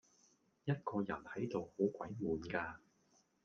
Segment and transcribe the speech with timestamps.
[0.65, 2.77] 一個人喺度好鬼悶㗎